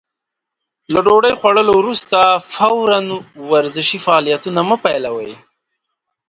[0.93, 2.19] له ډوډۍ خوړلو وروسته
[2.51, 2.91] فورً
[3.51, 5.31] ورزشي فعالیتونه مه پيلوئ.